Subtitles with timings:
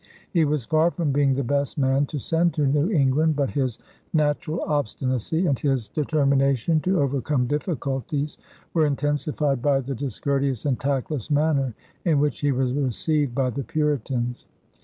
[0.31, 3.77] He was far from being the best man to send to New England, but his
[4.13, 8.39] natural obstinacy and his determination to overcome difficulties
[8.73, 13.63] were intensified by the discourteous and tactless manner in which he was received by the
[13.63, 14.47] Puritans.